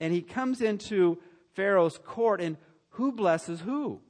[0.00, 1.18] And he comes into
[1.54, 2.58] Pharaoh's court, and
[2.90, 4.02] who blesses who?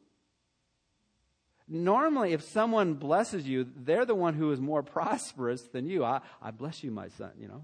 [1.69, 6.05] Normally, if someone blesses you, they're the one who is more prosperous than you.
[6.05, 7.63] I, I bless you, my son, you know.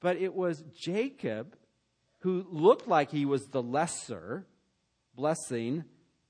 [0.00, 1.56] But it was Jacob
[2.20, 4.46] who looked like he was the lesser,
[5.14, 5.84] blessing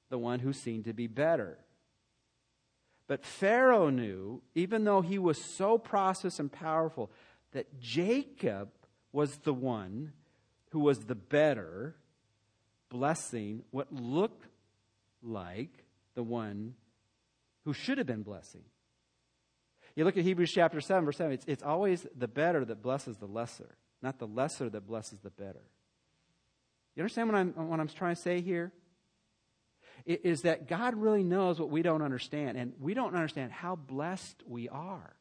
[0.08, 1.58] the one who seemed to be better.
[3.06, 7.10] But Pharaoh knew, even though he was so prosperous and powerful,
[7.52, 8.70] that Jacob
[9.12, 10.12] was the one
[10.70, 11.96] who was the better,
[12.90, 14.46] blessing what looked
[15.22, 15.85] like
[16.16, 16.74] the one
[17.64, 18.62] who should have been blessing.
[19.94, 23.16] You look at Hebrews chapter 7, verse 7, it's, it's always the better that blesses
[23.18, 25.62] the lesser, not the lesser that blesses the better.
[26.96, 28.72] You understand what I'm, what I'm trying to say here?
[30.04, 33.76] It is that God really knows what we don't understand, and we don't understand how
[33.76, 35.16] blessed we are.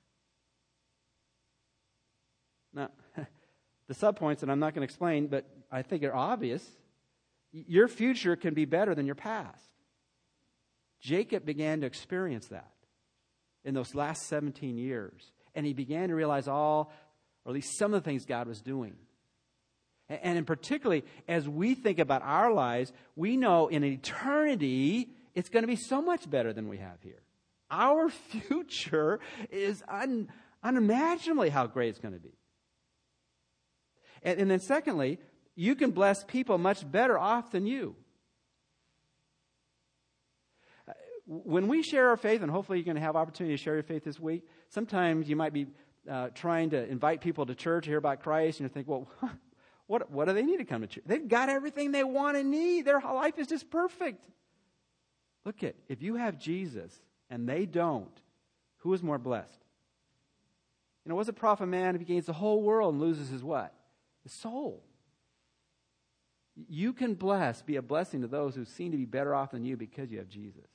[2.74, 2.90] Now,
[3.88, 6.66] the subpoints that I'm not going to explain, but I think are obvious.
[7.52, 9.75] Your future can be better than your past.
[11.06, 12.72] Jacob began to experience that
[13.64, 15.32] in those last 17 years.
[15.54, 16.92] And he began to realize all,
[17.46, 18.96] or at least some of the things God was doing.
[20.10, 25.62] And in particularly, as we think about our lives, we know in eternity, it's going
[25.62, 27.22] to be so much better than we have here.
[27.70, 29.20] Our future
[29.52, 30.30] is un,
[30.64, 32.34] unimaginably how great it's going to be.
[34.24, 35.20] And, and then, secondly,
[35.56, 37.96] you can bless people much better off than you.
[41.26, 43.84] When we share our faith, and hopefully you're going to have opportunity to share your
[43.84, 45.68] faith this week, sometimes you might be
[46.10, 49.08] uh, trying to invite people to church to hear about Christ, and you think, well,
[49.88, 51.04] What, what do they need to come to church?
[51.06, 52.86] They've got everything they want and need.
[52.86, 54.28] Their life is just perfect.
[55.46, 56.92] Look at, if you have Jesus
[57.30, 58.22] and they don't,
[58.78, 59.60] who is more blessed?
[61.04, 63.44] You know, what's a profit man if he gains the whole world and loses his
[63.44, 63.74] what?
[64.24, 64.84] His soul.
[66.68, 69.66] You can bless, be a blessing to those who seem to be better off than
[69.66, 70.66] you because you have Jesus.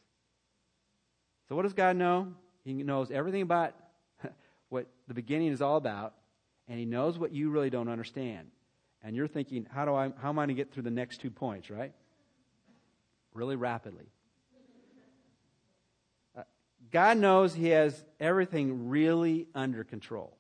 [1.51, 2.33] So what does God know?
[2.65, 3.75] He knows everything about
[4.71, 6.15] what the beginning is all about,
[6.67, 8.47] and he knows what you really don't understand
[9.03, 11.21] and you're thinking, how, do I, how am I going to get through the next
[11.21, 11.93] two points, right?
[13.33, 14.05] Really rapidly.
[16.37, 16.43] Uh,
[16.91, 20.37] God knows He has everything really under control.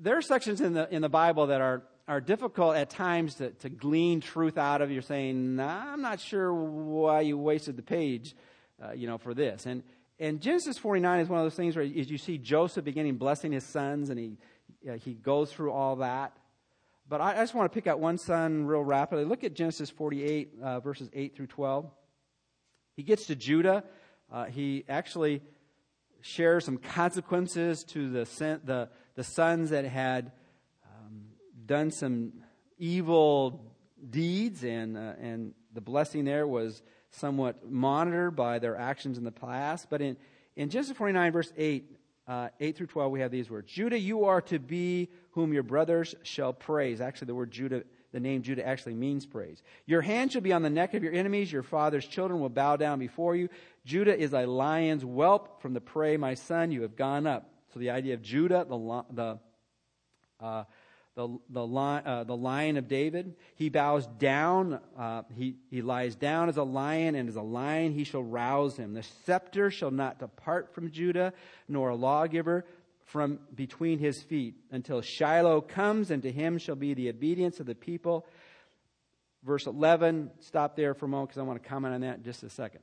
[0.00, 3.50] There are sections in the, in the Bible that are, are difficult at times to,
[3.50, 4.90] to glean truth out of.
[4.90, 8.34] You're saying, nah, I'm not sure why you wasted the page,
[8.82, 9.66] uh, you know, for this.
[9.66, 9.82] And,
[10.18, 13.64] and Genesis 49 is one of those things where you see Joseph beginning blessing his
[13.64, 14.38] sons, and he,
[14.88, 16.32] uh, he goes through all that.
[17.08, 19.26] but I, I, just want to pick out one son real rapidly.
[19.26, 21.90] Look at Genesis 48, uh, verses 8 through 12.
[22.96, 23.84] He gets to Judah.
[24.32, 25.42] Uh, he actually
[26.22, 30.32] shares some consequences to the, the, the sons that had
[31.68, 32.32] done some
[32.78, 33.60] evil
[34.10, 39.30] deeds, and, uh, and the blessing there was somewhat monitored by their actions in the
[39.30, 39.88] past.
[39.90, 40.16] But in,
[40.56, 41.84] in Genesis 49, verse 8,
[42.26, 45.62] uh, 8 through 12, we have these words Judah, you are to be whom your
[45.62, 47.00] brothers shall praise.
[47.00, 49.62] Actually, the word Judah, the name Judah actually means praise.
[49.86, 51.52] Your hand shall be on the neck of your enemies.
[51.52, 53.48] Your father's children will bow down before you.
[53.84, 56.16] Judah is a lion's whelp from the prey.
[56.16, 57.50] My son, you have gone up.
[57.74, 59.38] So the idea of Judah, the, the,
[60.40, 60.64] uh,
[61.18, 63.34] the, the, uh, the lion of David.
[63.56, 64.78] He bows down.
[64.96, 68.76] Uh, he, he lies down as a lion, and as a lion he shall rouse
[68.76, 68.94] him.
[68.94, 71.32] The scepter shall not depart from Judah,
[71.68, 72.64] nor a lawgiver
[73.04, 77.66] from between his feet, until Shiloh comes, and to him shall be the obedience of
[77.66, 78.24] the people.
[79.42, 82.22] Verse 11, stop there for a moment because I want to comment on that in
[82.22, 82.80] just a second.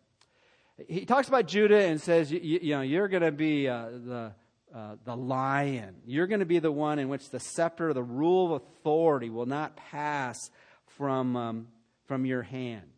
[0.89, 4.31] He talks about Judah and says, you, you know, you're going to be uh, the
[4.75, 5.95] uh, the lion.
[6.05, 9.45] You're going to be the one in which the scepter, the rule of authority, will
[9.45, 10.51] not pass
[10.97, 11.67] from, um,
[12.07, 12.91] from your hand.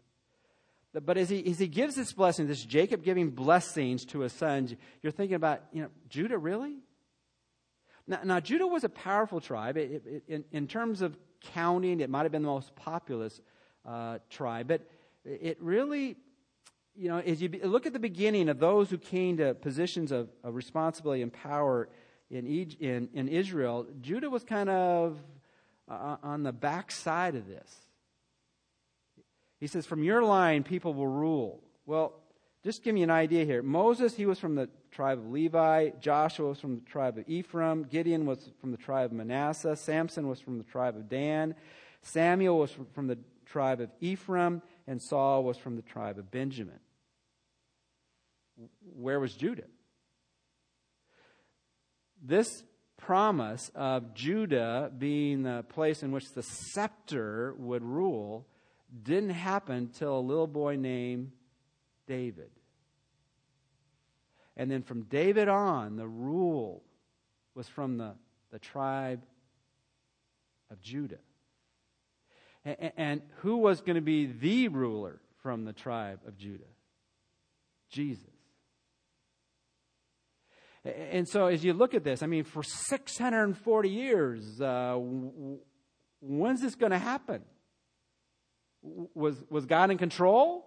[0.94, 4.74] But as he, as he gives this blessing, this Jacob giving blessings to his sons,
[5.04, 6.78] you're thinking about, you know, Judah really?
[8.08, 9.78] Now, now Judah was a powerful tribe.
[9.78, 11.16] It, it, in, in, terms of
[11.54, 13.40] counting, it might have been the most populous
[13.86, 14.90] uh, tribe, but
[15.24, 16.16] it really
[16.98, 20.30] you know, as you look at the beginning of those who came to positions of,
[20.44, 21.90] of responsibility and power
[22.32, 22.46] in,
[22.80, 25.18] in, in Israel, Judah was kind of
[25.88, 27.86] uh, on the backside of this.
[29.60, 31.62] He says, From your line, people will rule.
[31.86, 32.14] Well,
[32.64, 33.62] just give me an idea here.
[33.62, 35.92] Moses, he was from the tribe of Levi.
[36.02, 37.84] Joshua was from the tribe of Ephraim.
[37.84, 39.76] Gideon was from the tribe of Manasseh.
[39.76, 41.56] Samson was from the tribe of Dan.
[42.02, 44.62] Samuel was from the tribe of Ephraim.
[44.88, 46.80] And Saul was from the tribe of Benjamin
[48.96, 49.63] where was Judah?
[52.24, 52.63] This
[52.98, 58.48] promise of Judah being the place in which the scepter would rule
[59.04, 61.32] didn't happen till a little boy named
[62.08, 62.50] David.
[64.56, 66.84] And then from David on, the rule
[67.54, 68.15] was from the,
[68.52, 69.22] the tribe
[70.72, 71.20] of Judah.
[72.65, 76.63] And, and who was going to be the ruler from the tribe of Judah?
[77.89, 78.37] Jesus.
[81.12, 84.97] And so, as you look at this, I mean, for 640 years, uh,
[86.21, 87.41] when's this going to happen?
[89.13, 90.65] Was, was God in control?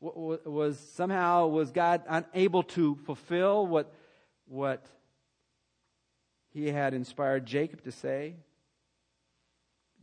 [0.00, 3.94] Was somehow was God unable to fulfill what,
[4.46, 4.84] what
[6.50, 8.34] he had inspired Jacob to say?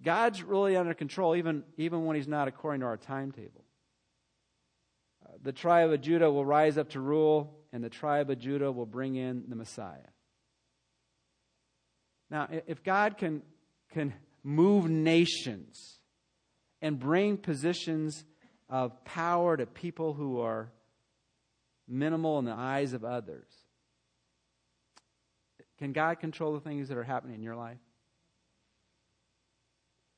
[0.02, 3.66] God's really under control, even, even when he's not according to our timetable.
[5.26, 8.72] Uh, the tribe of Judah will rise up to rule and the tribe of Judah
[8.72, 10.10] will bring in the Messiah.
[12.30, 13.42] Now, if God can,
[13.92, 16.00] can move nations
[16.82, 18.24] and bring positions
[18.70, 20.72] of power to people who are
[21.88, 23.48] minimal in the eyes of others,
[25.80, 27.78] can God control the things that are happening in your life?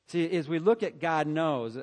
[0.08, 1.78] See, as we look at God knows,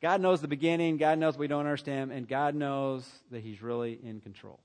[0.00, 3.98] God knows the beginning, God knows we don't understand, and God knows that He's really
[4.02, 4.60] in control.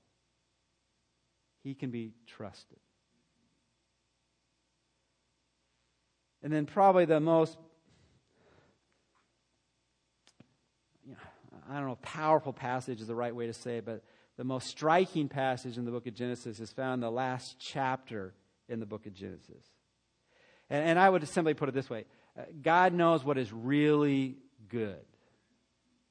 [1.62, 2.78] He can be trusted.
[6.42, 7.58] And then, probably the most,
[11.06, 11.18] you know,
[11.68, 14.02] I don't know, powerful passage is the right way to say it, but
[14.38, 18.32] the most striking passage in the book of Genesis is found in the last chapter
[18.70, 19.66] in the book of Genesis.
[20.70, 22.06] And, and I would simply put it this way
[22.38, 25.04] uh, God knows what is really good.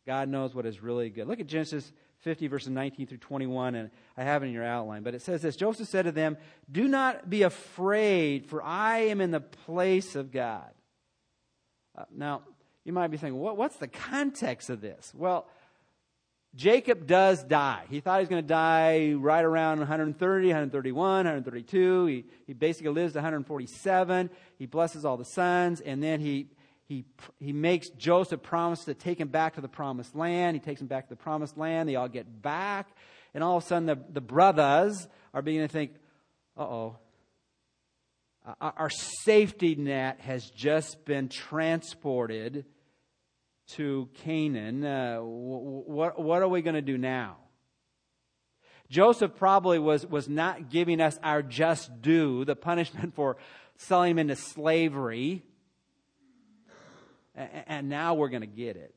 [0.05, 1.27] God knows what is really good.
[1.27, 5.03] Look at Genesis 50, verses 19 through 21, and I have it in your outline.
[5.03, 6.37] But it says this Joseph said to them,
[6.69, 10.69] Do not be afraid, for I am in the place of God.
[11.97, 12.41] Uh, now,
[12.83, 15.13] you might be thinking, what, what's the context of this?
[15.15, 15.47] Well,
[16.55, 17.83] Jacob does die.
[17.89, 22.05] He thought he was going to die right around 130, 131, 132.
[22.05, 24.29] He, he basically lives to 147.
[24.57, 26.47] He blesses all the sons, and then he
[26.89, 27.05] he,
[27.39, 30.55] he makes Joseph promise to take him back to the promised land.
[30.55, 31.87] He takes him back to the promised land.
[31.87, 32.89] They all get back.
[33.35, 35.91] And all of a sudden, the, the brothers are beginning to think,
[36.57, 36.97] uh oh,
[38.59, 42.65] our safety net has just been transported
[43.73, 44.83] to Canaan.
[44.83, 47.37] Uh, what, what are we going to do now?
[48.89, 53.37] Joseph probably was, was not giving us our just due, the punishment for
[53.77, 55.43] selling him into slavery
[57.67, 58.93] and now we're going to get it.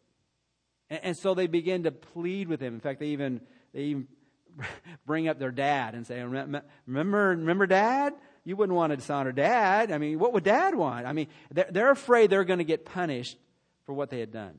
[0.91, 2.75] And so they begin to plead with him.
[2.75, 3.41] In fact, they even,
[3.73, 4.09] they even
[5.07, 8.15] bring up their dad and say, Remember, remember dad?
[8.45, 9.93] You wouldn't want to dishonor dad.
[9.93, 11.07] I mean, what would dad want?
[11.07, 13.39] I mean, they're, they're afraid they're going to get punished
[13.87, 14.59] for what they had done.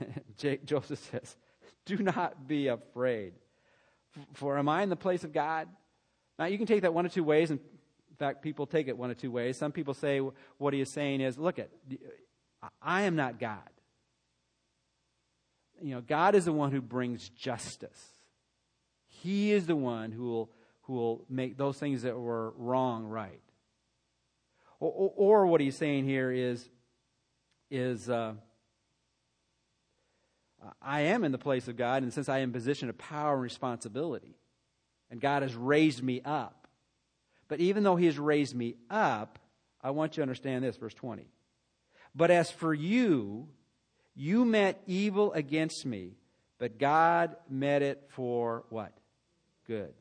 [0.64, 1.36] Joseph says,
[1.84, 3.32] Do not be afraid.
[4.34, 5.68] For am I in the place of God?
[6.38, 7.50] Now, you can take that one of two ways.
[7.50, 7.60] In
[8.18, 9.58] fact, people take it one of two ways.
[9.58, 10.20] Some people say
[10.58, 11.70] what he is saying is, Look, at,
[12.82, 13.58] I am not God.
[15.82, 18.06] You know, God is the one who brings justice.
[19.08, 20.50] He is the one who will,
[20.82, 23.42] who will make those things that were wrong right.
[24.80, 26.66] Or, or, or what he's saying here is,
[27.70, 28.34] is uh,
[30.80, 32.98] I am in the place of God, and since I am in a position of
[32.98, 34.36] power and responsibility,
[35.10, 36.66] and God has raised me up.
[37.48, 39.38] But even though He has raised me up,
[39.82, 41.26] I want you to understand this, verse 20.
[42.16, 43.46] But as for you,
[44.14, 46.16] you meant evil against me,
[46.58, 48.92] but God meant it for what?
[49.66, 49.92] Good.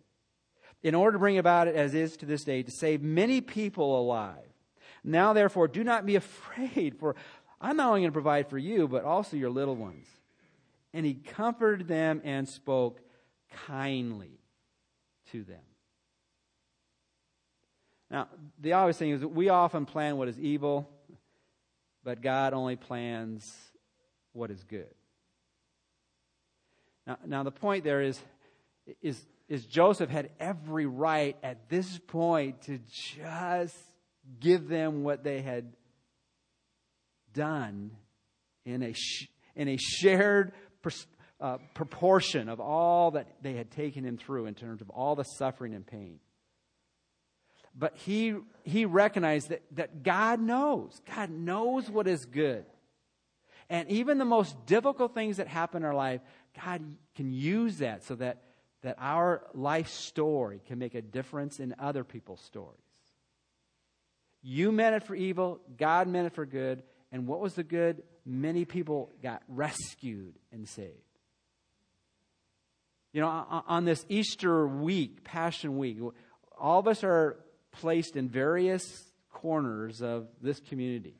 [0.82, 3.99] In order to bring about it as is to this day, to save many people
[3.99, 4.47] alive.
[5.03, 7.16] Now, therefore, do not be afraid, for
[7.59, 10.07] I'm not only going to provide for you, but also your little ones.
[10.93, 13.01] And he comforted them and spoke
[13.68, 14.39] kindly
[15.32, 15.59] to them.
[18.09, 18.30] Now,
[18.61, 20.89] the obvious thing is that we often plan what is evil,
[22.06, 23.51] but God only plans
[24.32, 24.93] what is good.
[27.06, 28.20] Now, now the point there is,
[29.01, 32.80] is, is Joseph had every right at this point to
[33.16, 33.76] just
[34.39, 35.74] give them what they had
[37.34, 37.91] done
[38.66, 40.53] in a, sh- in a shared
[41.41, 45.24] uh, proportion of all that they had taken him through in terms of all the
[45.24, 46.20] suffering and pain.
[47.78, 51.02] But he, he recognized that, that God knows.
[51.14, 52.66] God knows what is good.
[53.70, 56.22] And even the most difficult things that happen in our life,
[56.64, 56.82] God
[57.16, 58.44] can use that so that,
[58.84, 62.80] that our life story can make a difference in other people's stories.
[64.42, 66.84] You meant it for evil, God meant it for good.
[67.12, 68.04] And what was the good?
[68.26, 70.92] Many people got rescued and saved.
[73.12, 73.28] You know,
[73.68, 75.98] on this Easter week, Passion Week,
[76.58, 77.38] all of us are
[77.80, 81.16] placed in various corners of this community.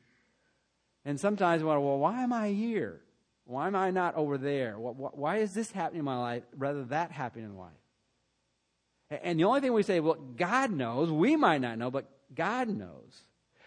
[1.04, 3.00] And sometimes we wonder, well, why am I here?
[3.44, 4.74] Why am I not over there?
[4.74, 9.22] Why is this happening in my life rather than that happening in my life?
[9.22, 11.10] And the only thing we say, well, God knows.
[11.12, 13.22] We might not know, but God knows.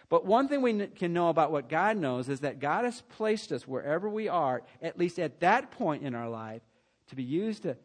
[0.09, 3.53] But one thing we can know about what God knows is that God has placed
[3.53, 6.61] us wherever we are, at least at that point in our life,
[7.07, 7.77] to be used to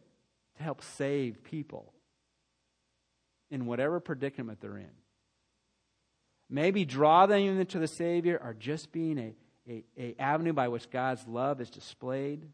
[0.56, 1.92] to help save people
[3.54, 4.90] in whatever predicament they're in.
[6.50, 9.34] Maybe draw them into the Savior or just being a,
[9.70, 12.48] a, a avenue by which God's love is displayed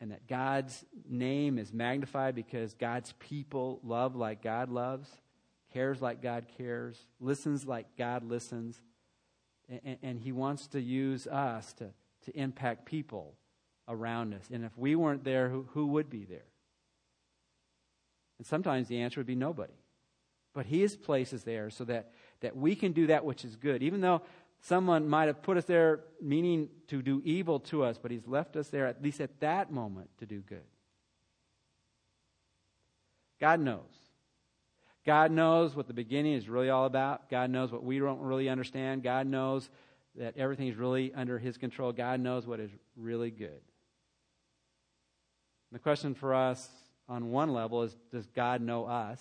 [0.00, 5.10] and that God's name is magnified because God's people love like God loves,
[5.74, 8.80] cares like God cares, listens like God listens,
[9.68, 11.90] and, and He wants to use us to,
[12.24, 13.34] to impact people
[13.86, 14.48] around us.
[14.50, 16.49] And if we weren't there, who, who would be there?
[18.40, 19.74] And sometimes the answer would be nobody.
[20.54, 22.10] But He has places there so that,
[22.40, 23.82] that we can do that which is good.
[23.82, 24.22] Even though
[24.62, 28.56] someone might have put us there meaning to do evil to us, but He's left
[28.56, 30.64] us there, at least at that moment, to do good.
[33.38, 33.82] God knows.
[35.04, 37.28] God knows what the beginning is really all about.
[37.28, 39.02] God knows what we don't really understand.
[39.02, 39.68] God knows
[40.14, 41.92] that everything is really under His control.
[41.92, 43.60] God knows what is really good.
[45.72, 46.66] The question for us
[47.10, 49.20] on one level is Does God know us?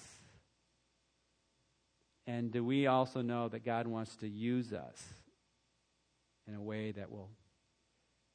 [2.27, 5.03] And do we also know that God wants to use us
[6.47, 7.31] in a way that will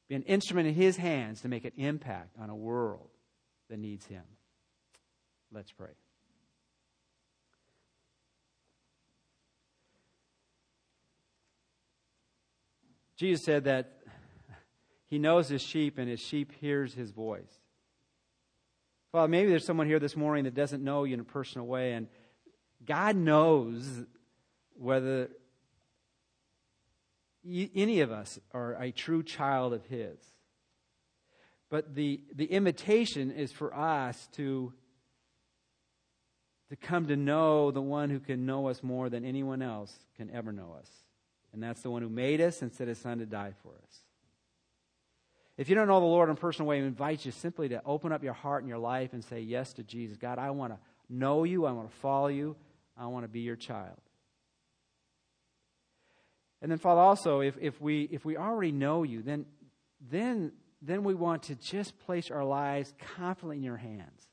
[0.09, 3.09] be an instrument in His hands to make an impact on a world
[3.71, 4.25] that needs Him?
[5.53, 5.93] Let's pray.
[13.17, 14.01] Jesus said that
[15.07, 17.61] He knows His sheep and His sheep hears His voice.
[19.15, 21.93] Well, maybe there's someone here this morning that doesn't know you in a personal way,
[21.93, 22.09] and
[22.85, 23.87] God knows
[24.77, 25.31] whether
[27.47, 30.19] any of us are a true child of His.
[31.71, 34.73] But the, the invitation is for us to,
[36.71, 40.29] to come to know the one who can know us more than anyone else can
[40.33, 40.91] ever know us.
[41.53, 44.04] And that's the one who made us and sent his son to die for us.
[45.57, 47.83] If you don't know the Lord in a personal way, I invite you simply to
[47.85, 50.17] open up your heart and your life and say yes to Jesus.
[50.17, 50.79] God, I want to
[51.09, 51.65] know you.
[51.65, 52.57] I want to follow you.
[52.97, 54.01] I want to be your child.
[56.61, 59.45] And then, Father, also, if, if, we, if we already know you, then,
[60.11, 60.53] then,
[60.83, 64.29] then we want to just place our lives confidently in your hands.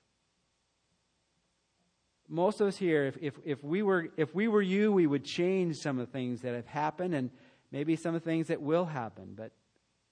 [2.29, 5.25] Most of us here, if, if, if, we were, if we were you, we would
[5.25, 7.29] change some of the things that have happened and
[7.71, 9.33] maybe some of the things that will happen.
[9.35, 9.51] But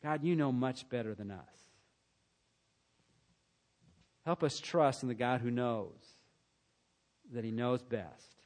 [0.04, 1.40] God, you know much better than us.
[4.26, 5.98] Help us trust in the God who knows,
[7.34, 8.44] that He knows best.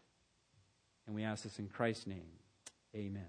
[1.06, 2.32] And we ask this in Christ's name.
[2.96, 3.28] Amen.